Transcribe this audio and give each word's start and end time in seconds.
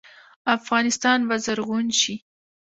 افغانستان 0.57 1.19
به 1.27 1.35
زرغون 1.45 1.85
شي. 1.99 2.15